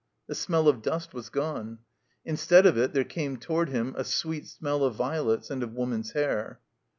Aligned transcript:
The 0.25 0.33
smeU 0.33 0.67
of 0.67 0.81
dust 0.81 1.13
was 1.13 1.29
gone. 1.29 1.77
Instead 2.25 2.65
of 2.65 2.75
it 2.75 2.91
there 2.91 3.03
came 3.03 3.37
toward 3.37 3.69
him 3.69 3.93
a 3.95 4.03
sweet 4.03 4.45
smeU 4.45 4.81
of 4.87 4.95
violets 4.95 5.51
and 5.51 5.61
of 5.61 5.73
woman's 5.73 6.13
hair. 6.13 6.59